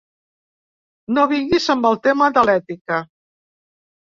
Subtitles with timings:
[1.17, 3.03] No vinguis amb el tema de l'ètica.